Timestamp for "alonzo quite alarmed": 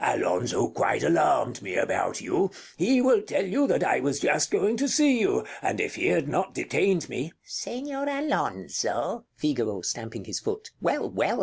0.00-1.60